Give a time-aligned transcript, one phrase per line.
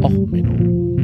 [0.00, 0.96] Och, Menno.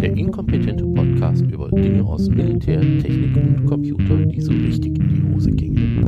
[0.00, 5.22] Der inkompetente Podcast über Dinge aus Militär, Technik und Computer, die so richtig in die
[5.34, 6.06] Hose gingen.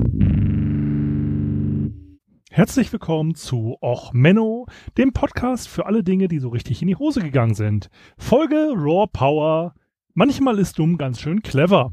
[2.51, 4.67] Herzlich willkommen zu Och Menno,
[4.97, 7.91] dem Podcast für alle Dinge, die so richtig in die Hose gegangen sind.
[8.17, 9.75] Folge Raw Power.
[10.15, 11.93] Manchmal ist dumm ganz schön clever.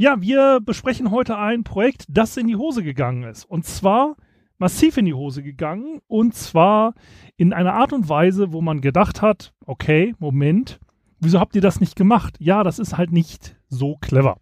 [0.00, 3.44] Ja, wir besprechen heute ein Projekt, das in die Hose gegangen ist.
[3.44, 4.14] Und zwar
[4.56, 6.00] massiv in die Hose gegangen.
[6.06, 6.94] Und zwar
[7.36, 10.78] in einer Art und Weise, wo man gedacht hat, okay, Moment,
[11.18, 12.36] wieso habt ihr das nicht gemacht?
[12.38, 14.38] Ja, das ist halt nicht so clever.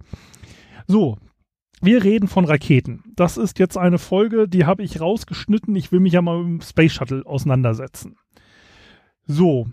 [0.87, 1.17] So,
[1.81, 3.03] wir reden von Raketen.
[3.17, 5.75] Das ist jetzt eine Folge, die habe ich rausgeschnitten.
[5.75, 8.17] Ich will mich ja mal mit dem Space Shuttle auseinandersetzen.
[9.25, 9.69] So,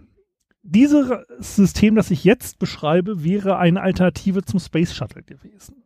[0.64, 5.84] dieses System, das ich jetzt beschreibe, wäre eine Alternative zum Space Shuttle gewesen.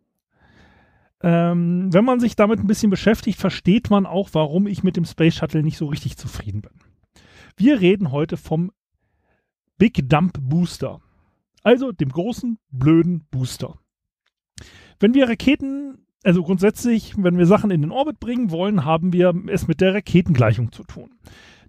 [1.22, 5.06] Ähm, wenn man sich damit ein bisschen beschäftigt, versteht man auch, warum ich mit dem
[5.06, 6.72] Space Shuttle nicht so richtig zufrieden bin.
[7.58, 8.72] Wir reden heute vom
[9.80, 11.02] Big Dump Booster.
[11.64, 13.80] Also dem großen, blöden Booster.
[15.00, 19.34] Wenn wir Raketen, also grundsätzlich, wenn wir Sachen in den Orbit bringen wollen, haben wir
[19.48, 21.10] es mit der Raketengleichung zu tun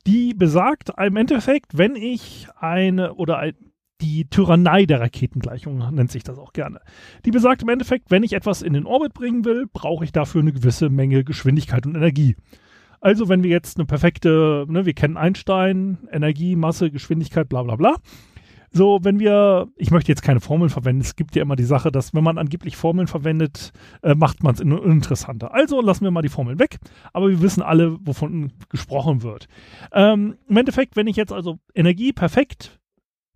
[0.07, 3.55] die besagt im Endeffekt, wenn ich eine oder ein,
[4.01, 6.81] die Tyrannei der Raketengleichung nennt sich das auch gerne.
[7.25, 10.41] Die besagt im Endeffekt, wenn ich etwas in den Orbit bringen will, brauche ich dafür
[10.41, 12.37] eine gewisse Menge Geschwindigkeit und Energie.
[13.01, 17.77] Also wenn wir jetzt eine perfekte, ne, wir kennen Einstein, Energie, Masse, Geschwindigkeit, bla bla
[17.77, 17.97] bla.
[18.71, 21.91] So, wenn wir, ich möchte jetzt keine Formeln verwenden, es gibt ja immer die Sache,
[21.91, 25.55] dass wenn man angeblich Formeln verwendet, äh, macht man es uninteressanter.
[25.55, 26.79] Also lassen wir mal die Formeln weg,
[27.13, 29.49] aber wir wissen alle, wovon gesprochen wird.
[29.93, 32.79] Ähm, Im Endeffekt, wenn ich jetzt also Energie perfekt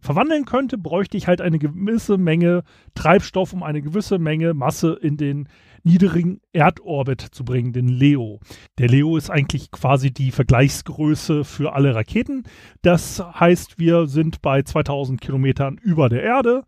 [0.03, 5.17] verwandeln könnte, bräuchte ich halt eine gewisse Menge Treibstoff, um eine gewisse Menge Masse in
[5.17, 5.49] den
[5.85, 8.41] niedrigen Erdorbit zu bringen, den Leo.
[8.79, 12.45] Der Leo ist eigentlich quasi die Vergleichsgröße für alle Raketen.
[12.83, 16.65] Das heißt, wir sind bei 2000 Kilometern über der Erde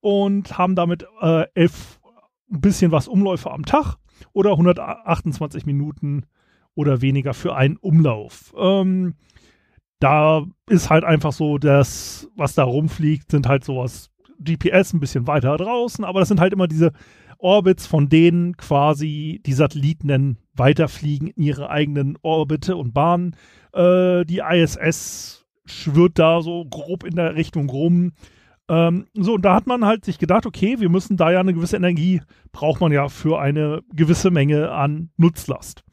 [0.00, 2.00] und haben damit äh, elf,
[2.50, 3.96] ein bisschen was Umläufe am Tag
[4.32, 6.26] oder 128 Minuten
[6.74, 8.54] oder weniger für einen Umlauf.
[8.58, 9.14] Ähm,
[10.00, 15.26] da ist halt einfach so, das, was da rumfliegt, sind halt sowas GPS ein bisschen
[15.26, 16.92] weiter draußen, aber das sind halt immer diese
[17.38, 23.36] Orbits, von denen quasi die Satelliten weiterfliegen in ihre eigenen Orbite und Bahnen.
[23.72, 28.12] Äh, die ISS schwirrt da so grob in der Richtung rum.
[28.68, 31.52] Ähm, so, und da hat man halt sich gedacht, okay, wir müssen da ja eine
[31.52, 32.22] gewisse Energie,
[32.52, 35.84] braucht man ja für eine gewisse Menge an Nutzlast.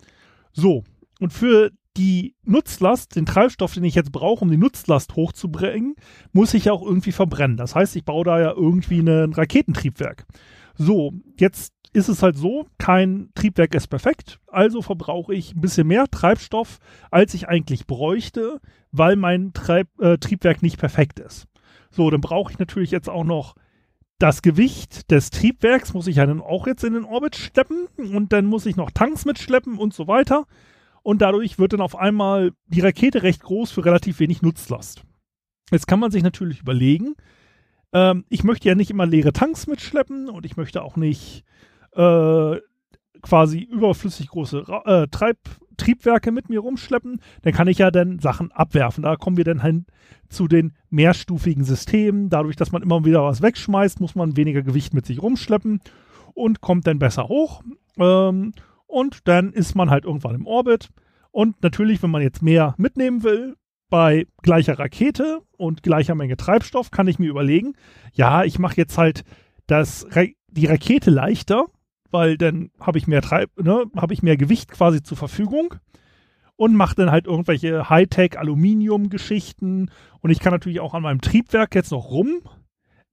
[0.54, 0.84] So,
[1.20, 5.96] und für die Nutzlast, den Treibstoff, den ich jetzt brauche, um die Nutzlast hochzubringen,
[6.32, 7.58] muss ich ja auch irgendwie verbrennen.
[7.58, 10.26] Das heißt, ich baue da ja irgendwie ein Raketentriebwerk.
[10.78, 15.88] So, jetzt ist es halt so, kein Triebwerk ist perfekt, also verbrauche ich ein bisschen
[15.88, 16.80] mehr Treibstoff,
[17.10, 21.48] als ich eigentlich bräuchte, weil mein Treib, äh, Triebwerk nicht perfekt ist.
[21.90, 23.56] So, dann brauche ich natürlich jetzt auch noch
[24.20, 28.32] das Gewicht des Triebwerks, muss ich ja dann auch jetzt in den Orbit schleppen und
[28.32, 30.46] dann muss ich noch Tanks mitschleppen und so weiter.
[31.04, 35.04] Und dadurch wird dann auf einmal die Rakete recht groß für relativ wenig Nutzlast.
[35.72, 37.16] Jetzt kann man sich natürlich überlegen,
[37.94, 41.44] ähm, ich möchte ja nicht immer leere Tanks mitschleppen und ich möchte auch nicht
[41.94, 42.58] äh,
[43.22, 45.38] quasi überflüssig große äh, Treib
[45.78, 49.04] Triebwerke mit mir rumschleppen, dann kann ich ja dann Sachen abwerfen.
[49.04, 49.88] Da kommen wir dann hin
[50.30, 52.30] zu den mehrstufigen Systemen.
[52.30, 55.82] Dadurch, dass man immer wieder was wegschmeißt, muss man weniger Gewicht mit sich rumschleppen
[56.34, 57.64] und kommt dann besser hoch.
[57.98, 58.54] Ähm,
[58.92, 60.90] und dann ist man halt irgendwann im Orbit.
[61.32, 63.56] Und natürlich, wenn man jetzt mehr mitnehmen will,
[63.90, 67.74] bei gleicher Rakete und gleicher Menge Treibstoff kann ich mir überlegen,
[68.14, 69.24] ja, ich mache jetzt halt
[69.68, 70.08] das,
[70.48, 71.68] die Rakete leichter,
[72.10, 75.76] weil dann habe ich mehr Treib, ne, habe ich mehr Gewicht quasi zur Verfügung
[76.56, 81.22] und mache dann halt irgendwelche Hightech Aluminium Geschichten und ich kann natürlich auch an meinem
[81.22, 82.42] Triebwerk jetzt noch rum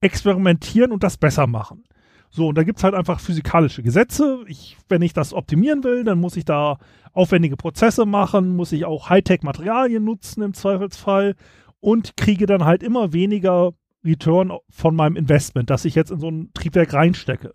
[0.00, 1.84] experimentieren und das besser machen.
[2.30, 4.44] So, und da gibt es halt einfach physikalische Gesetze.
[4.46, 6.78] Ich, wenn ich das optimieren will, dann muss ich da
[7.12, 11.34] aufwendige Prozesse machen, muss ich auch Hightech-Materialien nutzen im Zweifelsfall
[11.80, 13.72] und kriege dann halt immer weniger
[14.04, 17.54] Return von meinem Investment, das ich jetzt in so ein Triebwerk reinstecke.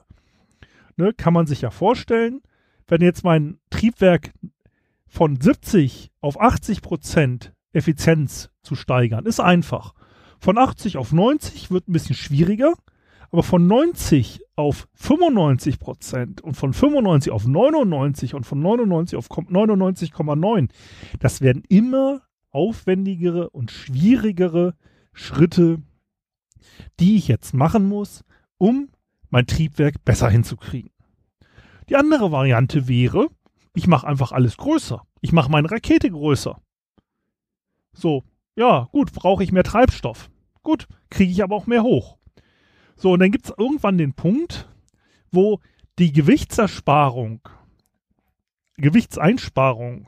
[0.98, 2.42] Ne, kann man sich ja vorstellen,
[2.88, 4.34] wenn jetzt mein Triebwerk
[5.08, 9.94] von 70 auf 80 Prozent Effizienz zu steigern, ist einfach.
[10.40, 12.74] Von 80 auf 90 wird ein bisschen schwieriger,
[13.34, 19.28] aber von 90 auf 95 Prozent und von 95 auf 99 und von 99 auf
[19.28, 20.70] 99,9,
[21.20, 22.22] das werden immer
[22.52, 24.76] aufwendigere und schwierigere
[25.14, 25.82] Schritte,
[27.00, 28.24] die ich jetzt machen muss,
[28.60, 28.90] um
[29.32, 30.92] mein Triebwerk besser hinzukriegen.
[31.90, 33.30] Die andere Variante wäre,
[33.74, 35.02] ich mache einfach alles größer.
[35.22, 36.62] Ich mache meine Rakete größer.
[37.94, 38.22] So,
[38.56, 40.30] ja, gut, brauche ich mehr Treibstoff.
[40.62, 42.20] Gut, kriege ich aber auch mehr hoch.
[43.04, 44.70] So, und dann gibt es irgendwann den Punkt,
[45.30, 45.60] wo
[46.00, 47.42] die Gewichtsersparung,
[48.78, 50.08] Gewichtseinsparung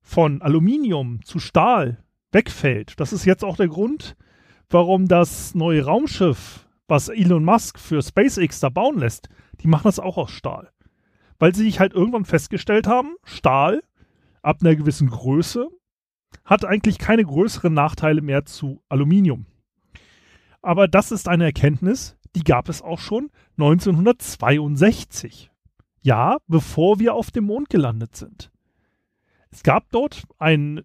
[0.00, 3.00] von Aluminium zu Stahl wegfällt.
[3.00, 4.14] Das ist jetzt auch der Grund,
[4.70, 9.28] warum das neue Raumschiff, was Elon Musk für SpaceX da bauen lässt,
[9.60, 10.70] die machen das auch aus Stahl.
[11.40, 13.82] Weil sie sich halt irgendwann festgestellt haben, Stahl
[14.42, 15.66] ab einer gewissen Größe
[16.44, 19.46] hat eigentlich keine größeren Nachteile mehr zu Aluminium.
[20.62, 25.50] Aber das ist eine Erkenntnis, die gab es auch schon 1962.
[26.02, 28.52] Ja, bevor wir auf dem Mond gelandet sind.
[29.50, 30.82] Es gab dort ein,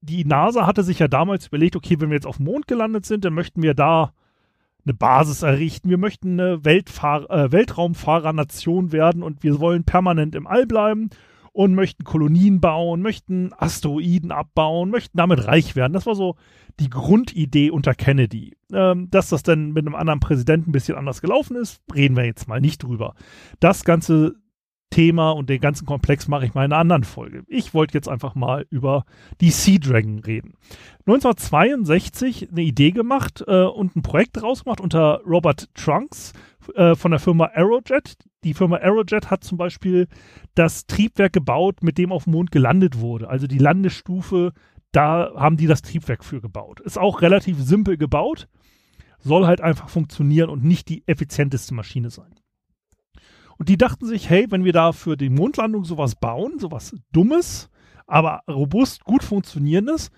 [0.00, 3.04] die NASA hatte sich ja damals überlegt, okay, wenn wir jetzt auf dem Mond gelandet
[3.04, 4.14] sind, dann möchten wir da
[4.86, 10.46] eine Basis errichten, wir möchten eine Weltfahr äh, Weltraumfahrernation werden und wir wollen permanent im
[10.46, 11.10] All bleiben
[11.54, 15.92] und möchten Kolonien bauen, möchten Asteroiden abbauen, möchten damit reich werden.
[15.92, 16.34] Das war so
[16.80, 18.56] die Grundidee unter Kennedy.
[18.72, 22.24] Ähm, dass das dann mit einem anderen Präsidenten ein bisschen anders gelaufen ist, reden wir
[22.24, 23.14] jetzt mal nicht drüber.
[23.60, 24.34] Das Ganze
[24.90, 27.42] Thema und den ganzen Komplex mache ich mal in einer anderen Folge.
[27.48, 29.04] Ich wollte jetzt einfach mal über
[29.40, 30.54] die Sea Dragon reden.
[31.06, 36.32] 1962 eine Idee gemacht äh, und ein Projekt daraus gemacht unter Robert Trunks
[36.74, 38.16] äh, von der Firma Aerojet.
[38.44, 40.08] Die Firma Aerojet hat zum Beispiel
[40.54, 43.28] das Triebwerk gebaut, mit dem auf dem Mond gelandet wurde.
[43.28, 44.52] Also die Landestufe,
[44.92, 46.80] da haben die das Triebwerk für gebaut.
[46.80, 48.48] Ist auch relativ simpel gebaut,
[49.18, 52.34] soll halt einfach funktionieren und nicht die effizienteste Maschine sein.
[53.56, 57.70] Und die dachten sich, hey, wenn wir da für die Mondlandung sowas bauen, sowas Dummes,
[58.06, 60.10] aber robust, gut funktionierendes,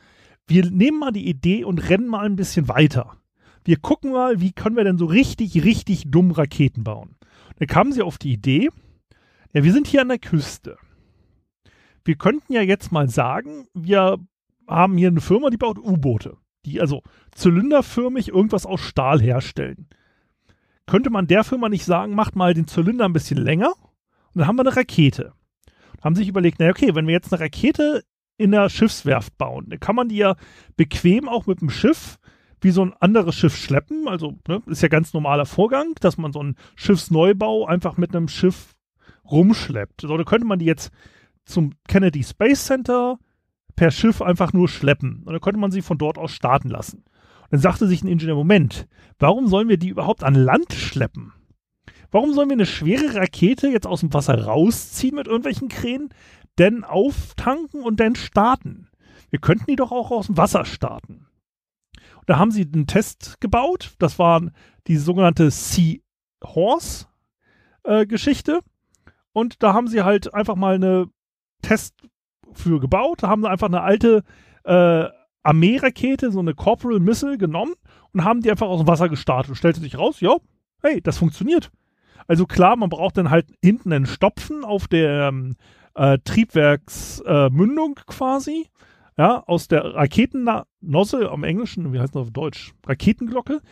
[0.46, 3.16] wir nehmen mal die Idee und rennen mal ein bisschen weiter.
[3.66, 7.16] Wir gucken mal, wie können wir denn so richtig, richtig dumm Raketen bauen.
[7.58, 8.70] Dann kamen sie auf die Idee,
[9.52, 10.78] ja, wir sind hier an der Küste.
[12.04, 14.18] Wir könnten ja jetzt mal sagen, wir
[14.66, 17.02] haben hier eine Firma, die baut U-Boote, die also
[17.32, 19.88] zylinderförmig irgendwas aus Stahl herstellen
[20.86, 23.72] könnte man der Firma nicht sagen, macht mal den Zylinder ein bisschen länger
[24.32, 25.32] und dann haben wir eine Rakete.
[25.96, 28.04] Und haben sich überlegt, naja, okay, wenn wir jetzt eine Rakete
[28.38, 30.36] in der Schiffswerft bauen, dann kann man die ja
[30.76, 32.18] bequem auch mit dem Schiff
[32.60, 34.08] wie so ein anderes Schiff schleppen.
[34.08, 38.28] Also ne, ist ja ganz normaler Vorgang, dass man so einen Schiffsneubau einfach mit einem
[38.28, 38.74] Schiff
[39.30, 40.02] rumschleppt.
[40.02, 40.90] So, da könnte man die jetzt
[41.44, 43.18] zum Kennedy Space Center
[43.76, 45.22] per Schiff einfach nur schleppen.
[45.24, 47.04] Und dann könnte man sie von dort aus starten lassen.
[47.50, 48.88] Dann sagte sich ein Ingenieur, Moment,
[49.18, 51.32] warum sollen wir die überhaupt an Land schleppen?
[52.10, 56.10] Warum sollen wir eine schwere Rakete jetzt aus dem Wasser rausziehen mit irgendwelchen Kränen,
[56.58, 58.88] denn auftanken und dann starten?
[59.30, 61.25] Wir könnten die doch auch aus dem Wasser starten.
[62.26, 63.94] Da haben sie einen Test gebaut.
[63.99, 64.43] Das war
[64.87, 65.99] die sogenannte Sea
[66.44, 67.06] Horse
[67.84, 68.61] äh, Geschichte.
[69.32, 71.08] Und da haben sie halt einfach mal eine
[71.62, 71.94] Test
[72.52, 73.23] für gebaut.
[73.23, 74.23] Da haben sie einfach eine alte
[74.64, 75.05] äh,
[75.43, 77.75] Armeerakete, so eine Corporal Missile genommen
[78.12, 79.50] und haben die einfach aus dem Wasser gestartet.
[79.50, 80.37] Und stellte sich raus, ja,
[80.82, 81.70] hey, das funktioniert.
[82.26, 85.56] Also klar, man braucht dann halt hinten einen Stopfen auf der ähm,
[85.94, 88.67] äh, Triebwerksmündung quasi.
[89.18, 92.74] Ja, aus der Raketennosse am Englischen, wie heißt das auf Deutsch?
[92.86, 93.62] Raketenglocke.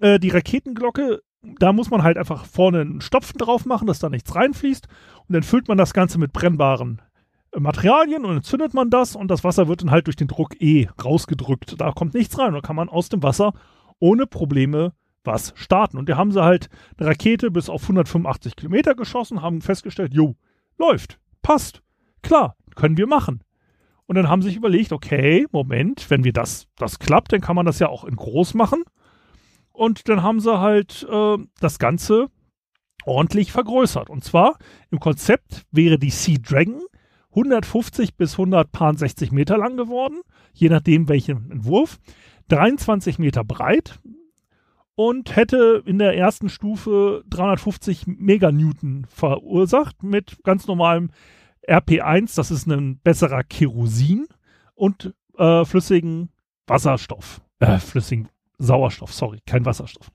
[0.00, 4.08] Äh, die Raketenglocke, da muss man halt einfach vorne einen Stopfen drauf machen, dass da
[4.08, 4.86] nichts reinfließt.
[5.26, 7.02] Und dann füllt man das Ganze mit brennbaren
[7.58, 10.60] Materialien und dann zündet man das und das Wasser wird dann halt durch den Druck
[10.60, 11.80] E rausgedrückt.
[11.80, 12.52] Da kommt nichts rein.
[12.52, 13.52] Dann kann man aus dem Wasser
[13.98, 14.92] ohne Probleme
[15.24, 15.98] was starten.
[15.98, 20.36] Und da haben sie halt eine Rakete bis auf 185 Kilometer geschossen, haben festgestellt, jo,
[20.78, 21.82] läuft, passt,
[22.22, 23.42] klar, können wir machen.
[24.12, 27.56] Und dann haben sie sich überlegt, okay, Moment, wenn wir das, das klappt, dann kann
[27.56, 28.84] man das ja auch in groß machen.
[29.72, 32.26] Und dann haben sie halt äh, das Ganze
[33.06, 34.10] ordentlich vergrößert.
[34.10, 34.58] Und zwar
[34.90, 36.82] im Konzept wäre die Sea Dragon
[37.30, 40.20] 150 bis 160 Meter lang geworden,
[40.52, 41.98] je nachdem welchen Entwurf,
[42.48, 43.98] 23 Meter breit
[44.94, 51.08] und hätte in der ersten Stufe 350 Meganewton verursacht mit ganz normalem
[51.68, 54.26] RP1, das ist ein besserer Kerosin
[54.74, 56.30] und äh, flüssigen
[56.66, 58.28] Wasserstoff, äh, flüssigen
[58.58, 60.10] Sauerstoff, sorry, kein Wasserstoff.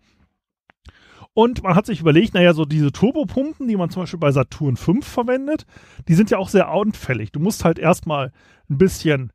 [1.34, 4.76] Und man hat sich überlegt, naja, so diese Turbopumpen, die man zum Beispiel bei Saturn
[4.76, 5.68] 5 verwendet,
[6.08, 7.32] die sind ja auch sehr anfällig.
[7.32, 8.32] Du musst halt erstmal
[8.70, 9.32] ein bisschen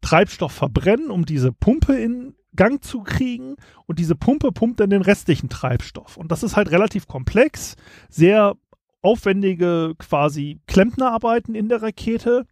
[0.00, 3.54] Treibstoff verbrennen, um diese Pumpe in Gang zu kriegen.
[3.86, 6.16] Und diese Pumpe pumpt dann den restlichen Treibstoff.
[6.16, 7.76] Und das ist halt relativ komplex,
[8.08, 8.56] sehr
[9.06, 12.46] aufwendige quasi Klempnerarbeiten in der Rakete.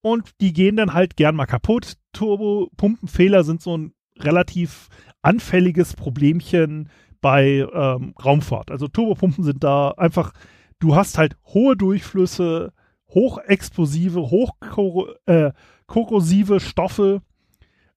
[0.00, 1.94] Und die gehen dann halt gern mal kaputt.
[2.12, 4.88] Turbopumpenfehler sind so ein relativ
[5.20, 6.88] anfälliges Problemchen
[7.20, 8.70] bei ähm, Raumfahrt.
[8.70, 10.32] Also Turbopumpen sind da einfach,
[10.78, 12.72] du hast halt hohe Durchflüsse,
[13.10, 17.20] hochexplosive, hochkorrosive äh, Stoffe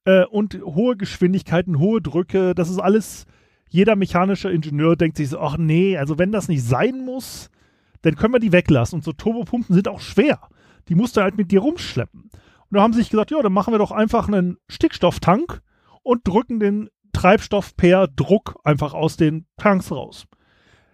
[0.05, 2.55] äh, und hohe Geschwindigkeiten, hohe Drücke.
[2.55, 3.25] Das ist alles,
[3.69, 7.51] jeder mechanische Ingenieur denkt sich so, ach nee, also wenn das nicht sein muss,
[8.01, 8.97] dann können wir die weglassen.
[8.97, 10.39] Und so Turbopumpen sind auch schwer.
[10.87, 12.23] Die musst du halt mit dir rumschleppen.
[12.23, 15.61] Und da haben sie sich gesagt, ja, dann machen wir doch einfach einen Stickstofftank
[16.03, 20.27] und drücken den Treibstoff per Druck einfach aus den Tanks raus.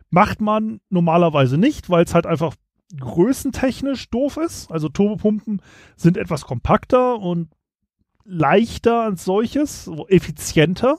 [0.10, 2.56] Macht man normalerweise nicht, weil es halt einfach
[2.98, 4.72] größentechnisch doof ist.
[4.72, 5.62] Also Turbopumpen
[5.98, 7.50] sind etwas kompakter und
[8.24, 10.98] leichter als solches, so effizienter.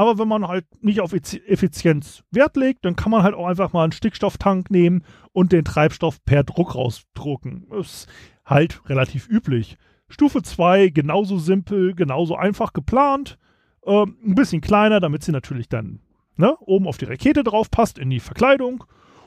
[0.00, 3.74] Aber wenn man halt nicht auf Effizienz Wert legt, dann kann man halt auch einfach
[3.74, 7.66] mal einen Stickstofftank nehmen und den Treibstoff per Druck rausdrucken.
[7.78, 8.08] Ist
[8.46, 9.76] halt relativ üblich.
[10.08, 13.36] Stufe 2 genauso simpel, genauso einfach geplant.
[13.84, 16.00] Ähm, ein bisschen kleiner, damit sie natürlich dann
[16.34, 18.84] ne, oben auf die Rakete drauf passt, in die Verkleidung.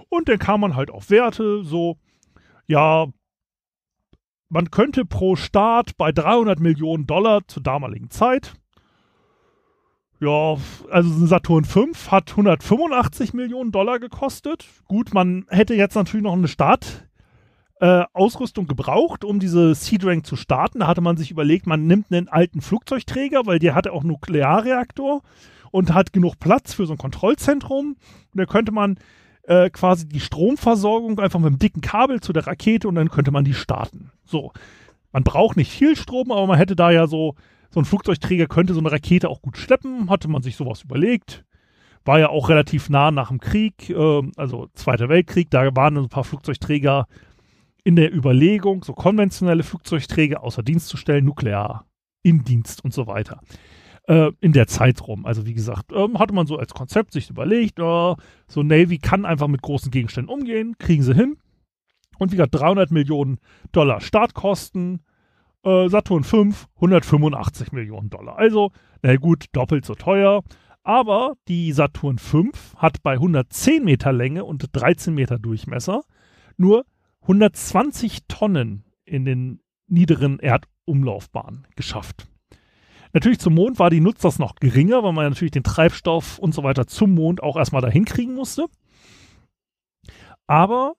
[0.10, 2.00] Und dann kann man halt auf Werte so,
[2.66, 3.06] ja,
[4.50, 8.56] man könnte pro Start bei 300 Millionen Dollar zur damaligen Zeit,
[10.24, 10.58] ja,
[10.90, 14.66] also ein Saturn 5 hat 185 Millionen Dollar gekostet.
[14.88, 17.08] Gut, man hätte jetzt natürlich noch eine Start,
[17.80, 20.80] äh, Ausrüstung gebraucht, um diese Seed-Rank zu starten.
[20.80, 25.22] Da hatte man sich überlegt, man nimmt einen alten Flugzeugträger, weil der hatte auch Nuklearreaktor
[25.72, 27.98] und hat genug Platz für so ein Kontrollzentrum.
[27.98, 27.98] Und
[28.40, 28.98] da könnte man
[29.44, 33.32] äh, quasi die Stromversorgung einfach mit einem dicken Kabel zu der Rakete und dann könnte
[33.32, 34.12] man die starten.
[34.24, 34.54] So.
[35.12, 37.36] Man braucht nicht viel Strom, aber man hätte da ja so,
[37.74, 41.44] so ein Flugzeugträger könnte so eine Rakete auch gut schleppen, hatte man sich sowas überlegt.
[42.06, 46.10] War ja auch relativ nah nach dem Krieg, äh, also Zweiter Weltkrieg, da waren ein
[46.10, 47.08] paar Flugzeugträger
[47.84, 51.88] in der Überlegung, so konventionelle Flugzeugträger außer Dienst zu stellen, nuklear
[52.22, 53.42] in Dienst und so weiter.
[54.08, 55.26] Äh, in der Zeit rum.
[55.26, 58.18] Also wie gesagt, ähm, hatte man so als Konzept sich überlegt, so
[58.56, 61.38] Navy kann einfach mit großen Gegenständen umgehen, kriegen sie hin.
[62.20, 63.40] Und wie gesagt, 300 Millionen
[63.72, 65.00] Dollar Startkosten,
[65.64, 68.38] äh, Saturn 5 185 Millionen Dollar.
[68.38, 70.44] Also, na gut, doppelt so teuer.
[70.84, 76.02] Aber die Saturn 5 hat bei 110 Meter Länge und 13 Meter Durchmesser
[76.58, 76.86] nur
[77.22, 82.28] 120 Tonnen in den niederen Erdumlaufbahnen geschafft.
[83.14, 86.64] Natürlich zum Mond war die Nutzlast noch geringer, weil man natürlich den Treibstoff und so
[86.64, 88.66] weiter zum Mond auch erstmal dahin kriegen musste.
[90.48, 90.96] Aber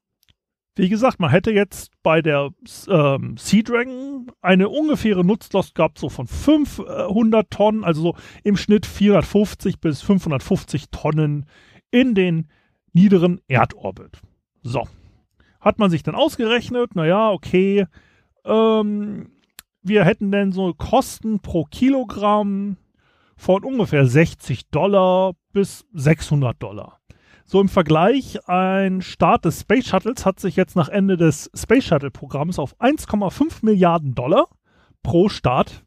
[0.77, 2.51] wie gesagt, man hätte jetzt bei der
[2.89, 8.85] ähm, Sea Dragon eine ungefähre Nutzlast gehabt, so von 500 Tonnen, also so im Schnitt
[8.85, 11.47] 450 bis 550 Tonnen
[11.91, 12.49] in den
[12.93, 14.21] niederen Erdorbit.
[14.63, 14.89] So,
[15.61, 17.87] hat man sich dann ausgerechnet, naja, okay,
[18.45, 19.31] ähm,
[19.83, 22.79] wir hätten denn so Kosten pro Kilogramm
[23.37, 27.01] von ungefähr 60 Dollar bis 600 Dollar.
[27.47, 31.85] So im Vergleich, ein Start des Space Shuttles hat sich jetzt nach Ende des Space
[31.85, 34.49] Shuttle Programms auf 1,5 Milliarden Dollar
[35.03, 35.85] pro Start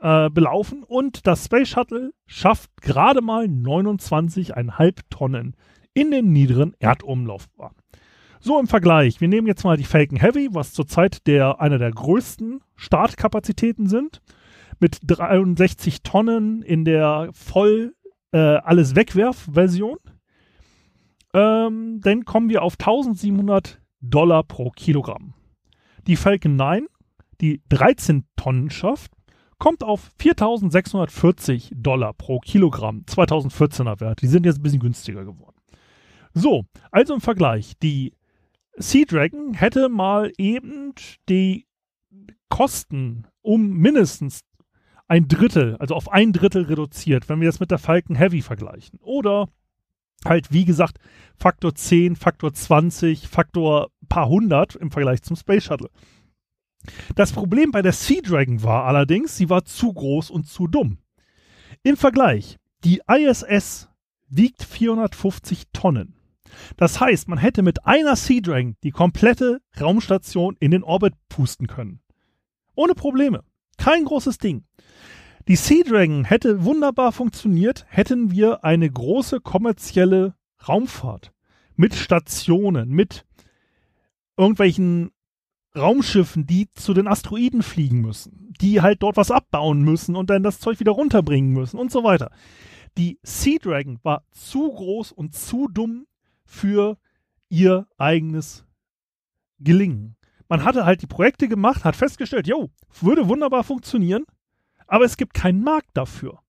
[0.00, 5.56] äh, belaufen und das Space Shuttle schafft gerade mal 29,5 Tonnen
[5.92, 7.74] in den niederen Erdumlaufbahn.
[8.38, 11.90] So im Vergleich, wir nehmen jetzt mal die Falcon Heavy, was zurzeit der, einer der
[11.90, 14.22] größten Startkapazitäten sind,
[14.78, 17.94] mit 63 Tonnen in der voll
[18.32, 18.60] äh.
[21.32, 25.34] Ähm, dann kommen wir auf 1700 Dollar pro Kilogramm.
[26.06, 26.86] Die Falcon 9,
[27.40, 29.12] die 13 Tonnen schafft,
[29.58, 33.04] kommt auf 4640 Dollar pro Kilogramm.
[33.06, 34.22] 2014er Wert.
[34.22, 35.56] Die sind jetzt ein bisschen günstiger geworden.
[36.32, 38.14] So, also im Vergleich, die
[38.76, 40.94] Sea Dragon hätte mal eben
[41.28, 41.66] die
[42.48, 44.40] Kosten um mindestens
[45.06, 48.98] ein Drittel, also auf ein Drittel reduziert, wenn wir das mit der Falcon Heavy vergleichen.
[49.02, 49.48] Oder
[50.24, 50.98] halt, wie gesagt,
[51.36, 55.90] Faktor 10, Faktor 20, Faktor paar hundert im Vergleich zum Space Shuttle.
[57.14, 60.98] Das Problem bei der Sea Dragon war allerdings, sie war zu groß und zu dumm.
[61.82, 63.88] Im Vergleich, die ISS
[64.28, 66.14] wiegt 450 Tonnen.
[66.76, 71.66] Das heißt, man hätte mit einer Sea Dragon die komplette Raumstation in den Orbit pusten
[71.66, 72.00] können.
[72.74, 73.44] Ohne Probleme.
[73.76, 74.64] Kein großes Ding.
[75.50, 80.36] Die Sea Dragon hätte wunderbar funktioniert, hätten wir eine große kommerzielle
[80.68, 81.32] Raumfahrt
[81.74, 83.26] mit Stationen, mit
[84.36, 85.10] irgendwelchen
[85.74, 90.44] Raumschiffen, die zu den Asteroiden fliegen müssen, die halt dort was abbauen müssen und dann
[90.44, 92.30] das Zeug wieder runterbringen müssen und so weiter.
[92.96, 96.06] Die Sea Dragon war zu groß und zu dumm
[96.44, 96.96] für
[97.48, 98.64] ihr eigenes
[99.58, 100.14] Gelingen.
[100.48, 104.26] Man hatte halt die Projekte gemacht, hat festgestellt, jo, würde wunderbar funktionieren,
[104.90, 106.40] aber es gibt keinen Markt dafür.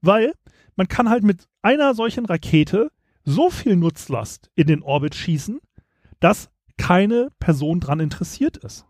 [0.00, 0.32] Weil
[0.76, 2.90] man kann halt mit einer solchen Rakete
[3.24, 5.58] so viel Nutzlast in den Orbit schießen,
[6.20, 8.86] dass keine Person dran interessiert ist.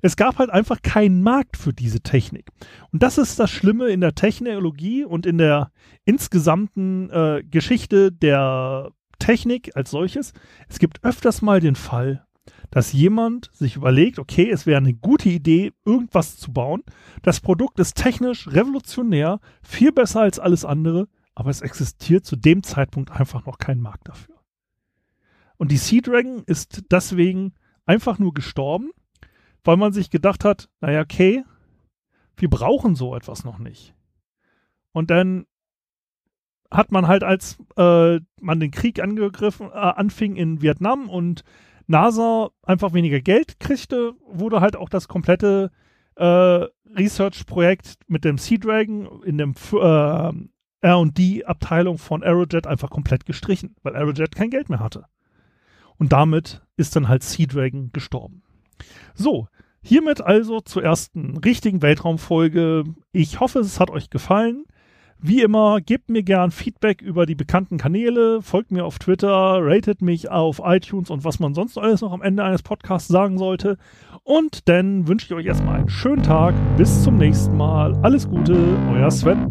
[0.00, 2.50] Es gab halt einfach keinen Markt für diese Technik.
[2.92, 5.70] Und das ist das Schlimme in der Technologie und in der
[6.04, 10.32] insgesamten äh, Geschichte der Technik als solches.
[10.68, 12.24] Es gibt öfters mal den Fall,
[12.70, 16.82] dass jemand sich überlegt, okay, es wäre eine gute Idee, irgendwas zu bauen.
[17.22, 22.62] Das Produkt ist technisch revolutionär, viel besser als alles andere, aber es existiert zu dem
[22.62, 24.36] Zeitpunkt einfach noch kein Markt dafür.
[25.56, 27.54] Und die Sea Dragon ist deswegen
[27.86, 28.90] einfach nur gestorben,
[29.64, 31.44] weil man sich gedacht hat, naja, okay,
[32.36, 33.94] wir brauchen so etwas noch nicht.
[34.92, 35.46] Und dann
[36.70, 41.44] hat man halt, als äh, man den Krieg angegriffen, äh, anfing in Vietnam und
[41.86, 45.70] NASA einfach weniger Geld kriegte, wurde halt auch das komplette
[46.16, 50.32] äh, Research-Projekt mit dem Sea Dragon in dem äh,
[50.84, 55.06] RD-Abteilung von Aerojet einfach komplett gestrichen, weil Aerojet kein Geld mehr hatte.
[55.98, 58.42] Und damit ist dann halt Sea Dragon gestorben.
[59.14, 59.46] So,
[59.82, 62.84] hiermit also zur ersten richtigen Weltraumfolge.
[63.12, 64.64] Ich hoffe, es hat euch gefallen.
[65.24, 70.02] Wie immer, gebt mir gern Feedback über die bekannten Kanäle, folgt mir auf Twitter, ratet
[70.02, 73.76] mich auf iTunes und was man sonst alles noch am Ende eines Podcasts sagen sollte.
[74.24, 76.56] Und dann wünsche ich euch erstmal einen schönen Tag.
[76.76, 77.96] Bis zum nächsten Mal.
[78.02, 79.48] Alles Gute, euer Sven.